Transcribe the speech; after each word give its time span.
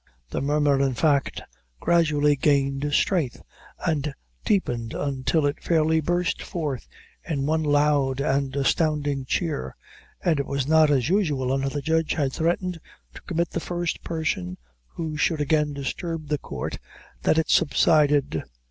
The 0.31 0.41
murmur, 0.41 0.81
in 0.81 0.95
fact, 0.95 1.43
gradually 1.79 2.35
gained 2.35 2.91
strength, 2.91 3.39
and 3.85 4.15
deepened 4.43 4.95
until 4.95 5.45
it 5.45 5.61
fairly 5.63 6.01
burst 6.01 6.41
forth 6.41 6.87
in 7.23 7.45
one 7.45 7.61
loud 7.61 8.19
and 8.19 8.55
astounding 8.55 9.25
cheer, 9.25 9.75
and 10.25 10.39
it 10.39 10.47
was 10.47 10.67
not, 10.67 10.89
as 10.89 11.09
usual, 11.09 11.53
until 11.53 11.69
the 11.69 11.83
judge 11.83 12.13
had 12.15 12.33
threatened 12.33 12.79
to 13.13 13.21
commit 13.21 13.51
the 13.51 13.59
first 13.59 14.01
person 14.01 14.57
who 14.87 15.17
should 15.17 15.39
again 15.39 15.71
disturb 15.71 16.29
the 16.29 16.39
court, 16.39 16.79
that 17.21 17.37
it 17.37 17.51
subsided. 17.51 18.41